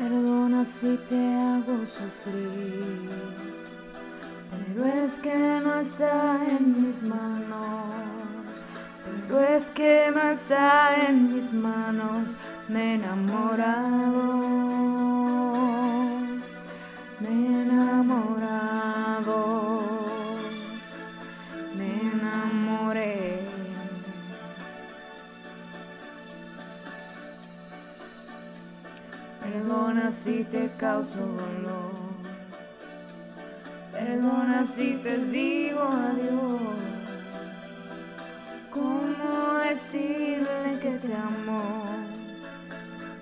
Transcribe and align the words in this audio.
Perdona 0.00 0.64
si 0.64 0.96
te 1.10 1.34
hago 1.34 1.76
sufrir, 1.84 3.10
pero 4.50 4.86
es 4.86 5.12
que 5.20 5.60
no 5.62 5.74
está 5.78 6.40
en 6.48 6.86
mis 6.86 7.02
manos. 7.02 7.92
Pero 9.28 9.40
es 9.40 9.68
que 9.68 10.10
no 10.14 10.22
está 10.30 10.96
en 11.06 11.34
mis 11.34 11.52
manos, 11.52 12.34
me 12.68 12.80
he 12.80 12.94
enamorado. 12.94 14.69
Perdona 30.00 30.12
si 30.12 30.44
te 30.44 30.70
causo 30.78 31.18
dolor. 31.18 31.92
Perdona 33.92 34.64
si 34.64 34.96
te 35.02 35.18
digo 35.18 35.82
adiós. 35.82 36.78
¿Cómo 38.70 39.58
decirle 39.68 40.78
que 40.80 40.92
te 41.06 41.12
amo? 41.14 41.62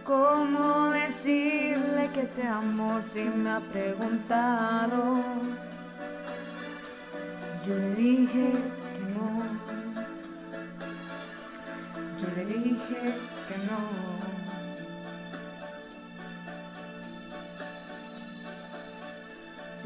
¿Cómo 0.04 0.90
decirle 0.90 2.10
que 2.14 2.22
te 2.22 2.46
amo 2.46 3.00
si 3.02 3.24
me 3.24 3.50
ha 3.50 3.60
preguntado? 3.60 5.16
Yo 7.66 7.74
le 7.74 7.94
dije 7.96 8.52
que 8.52 9.04
no. 9.14 9.42
Yo 12.20 12.28
le 12.36 12.44
dije 12.46 13.00
que 13.48 13.56
no. 13.66 14.17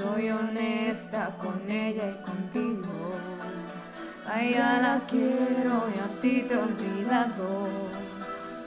Soy 0.02 0.30
honesta 0.30 1.30
con 1.38 1.70
ella 1.70 2.10
y 2.10 2.24
contigo. 2.24 3.12
A 4.26 4.36
la 4.80 5.00
quiero 5.08 5.88
y 5.94 5.98
a 5.98 6.20
ti 6.20 6.42
te 6.42 6.54
he 6.54 6.56
olvidado. 6.56 7.68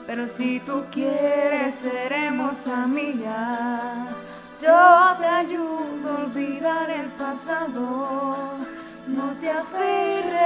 Pero 0.06 0.26
si 0.28 0.60
tú 0.60 0.84
quieres, 0.90 1.74
seremos 1.74 2.66
amigas. 2.66 4.08
Yo 4.62 5.16
te 5.20 5.26
ayudo 5.26 6.10
a 6.10 6.24
olvidar 6.24 6.88
el 6.88 7.08
pasado. 7.10 8.56
No 9.06 9.24
te 9.38 9.50
aferres, 9.50 10.36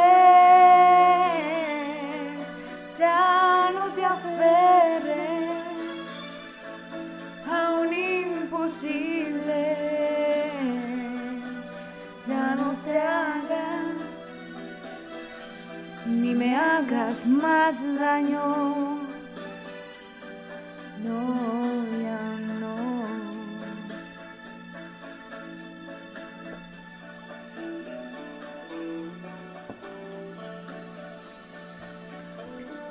ni 16.11 16.35
me 16.35 16.57
hagas 16.57 17.27
más 17.27 17.83
daño. 17.99 18.99
No, 21.05 21.85
ya 22.03 22.21
no. 22.61 22.77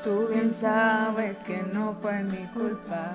Tú 0.03 0.27
bien 0.31 0.51
sabes 0.51 1.37
que 1.39 1.61
no 1.73 1.95
fue 2.01 2.23
mi 2.23 2.45
culpa. 2.53 3.11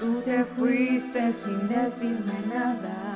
Tú 0.00 0.20
te 0.22 0.44
fuiste 0.44 1.32
sin 1.32 1.68
decirme 1.68 2.34
nada. 2.48 3.14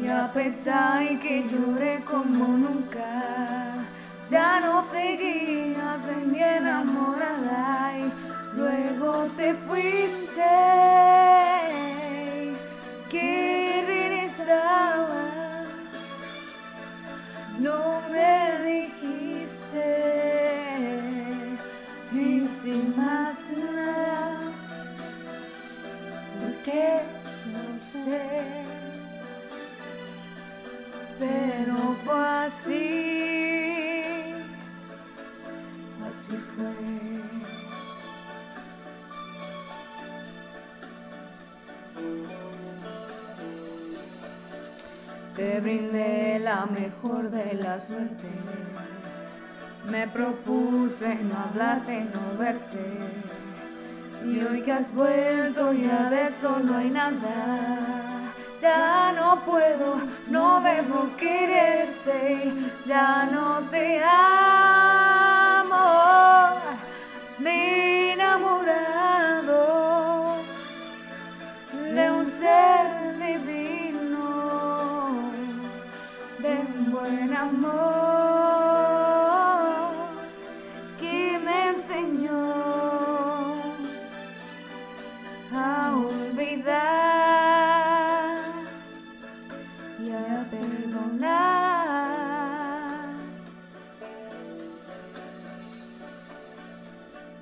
Y 0.00 0.06
a 0.06 0.30
pesar 0.32 1.18
que 1.18 1.44
lloré 1.48 2.04
como 2.04 2.46
nunca, 2.46 3.74
ya 4.30 4.60
no 4.60 4.82
seguías 4.82 6.06
de 6.06 6.16
mi 6.26 6.42
enamorada 6.42 7.98
y 7.98 8.12
luego 8.56 9.26
te 9.36 9.54
fuiste. 9.54 10.42
Que 13.10 13.84
regresabas, 13.86 15.66
no 17.58 18.02
me 18.10 18.70
dijiste. 18.70 19.86
Y 22.12 22.48
sin 22.62 22.96
más 22.96 23.50
nada, 23.50 24.40
porque 26.40 27.00
no 27.52 27.64
sé. 27.92 28.68
Pero 31.18 31.76
fue 32.04 32.28
así, 32.46 32.97
Te 45.34 45.60
brindé 45.60 46.40
la 46.40 46.66
mejor 46.66 47.30
de 47.30 47.54
las 47.54 47.86
suertes, 47.86 48.26
me 49.90 50.06
propuse 50.08 51.14
no 51.14 51.34
hablarte, 51.38 52.04
no 52.12 52.38
verte. 52.38 52.98
Y 54.24 54.44
hoy 54.44 54.62
que 54.62 54.72
has 54.72 54.92
vuelto 54.92 55.72
ya 55.72 56.10
de 56.10 56.26
eso 56.26 56.58
no 56.58 56.76
hay 56.76 56.90
nada. 56.90 58.32
Ya 58.60 59.12
no 59.12 59.40
puedo, 59.46 60.00
no 60.28 60.60
debo 60.60 61.08
quererte, 61.16 62.52
ya 62.84 63.28
no 63.32 63.60
te 63.70 64.02
amo. 64.02 64.77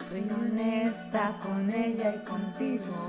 Soy 0.09 0.25
honesta 0.31 1.34
con 1.43 1.69
ella 1.69 2.15
y 2.15 2.25
contigo. 2.25 3.09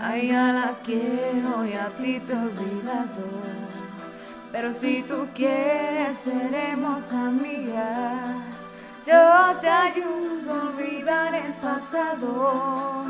A 0.00 0.16
la 0.16 0.78
quiero 0.82 1.64
y 1.66 1.74
a 1.74 1.88
ti 1.96 2.20
te 2.20 2.32
he 2.32 2.36
olvidado. 2.36 3.24
Pero 4.50 4.72
si 4.72 5.02
tú 5.02 5.26
quieres, 5.34 6.16
seremos 6.24 7.12
amigas. 7.12 8.36
Yo 9.06 9.60
te 9.60 9.68
ayudo 9.68 10.54
a 10.54 10.62
olvidar 10.68 11.34
el 11.34 11.52
pasado. 11.54 13.04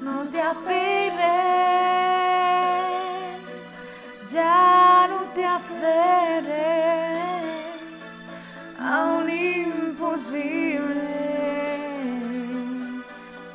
No 0.00 0.22
te 0.30 0.40
aferres, 0.40 1.19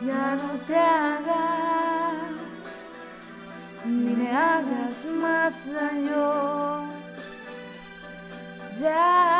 Ya 0.01 0.35
no 0.35 0.49
te 0.67 0.75
hagas, 0.75 2.13
ni 3.85 4.13
me 4.13 4.29
hagas 4.29 5.05
más 5.05 5.71
daño. 5.71 6.87
Ya 8.79 9.34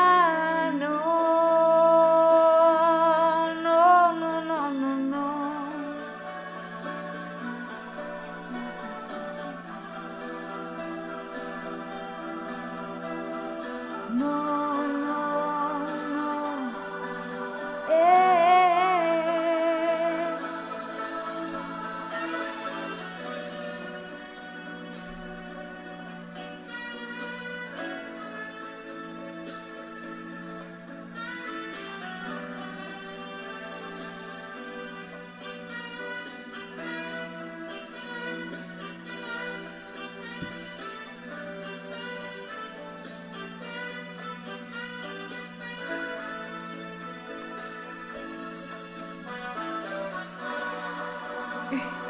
诶 51.72 51.80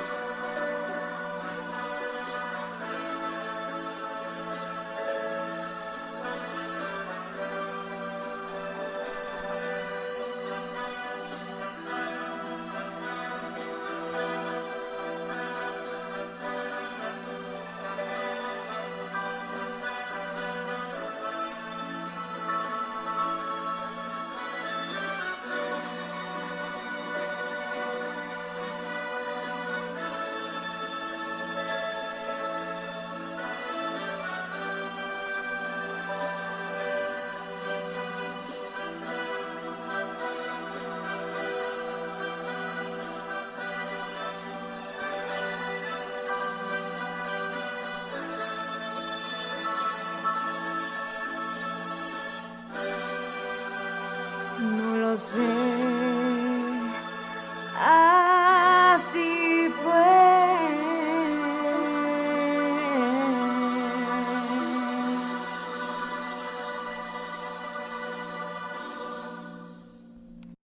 No 55.25 55.38
lo 55.38 55.48
sé. 55.48 55.75